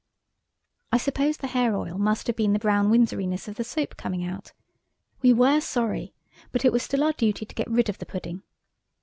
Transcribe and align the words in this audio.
I 0.91 0.97
suppose 0.97 1.37
the 1.37 1.45
hair 1.45 1.75
oil 1.75 1.99
must 1.99 2.25
have 2.25 2.35
been 2.35 2.53
the 2.53 2.57
Brown 2.57 2.89
Windsoriness 2.89 3.47
of 3.47 3.53
the 3.53 3.63
soap 3.63 3.97
coming 3.97 4.25
out. 4.25 4.51
We 5.21 5.31
were 5.31 5.61
sorry, 5.61 6.15
but 6.51 6.65
it 6.65 6.71
was 6.73 6.81
still 6.81 7.03
our 7.03 7.13
duty 7.13 7.45
to 7.45 7.53
get 7.53 7.69
rid 7.69 7.87
of 7.87 7.99
the 7.99 8.07
pudding. 8.07 8.41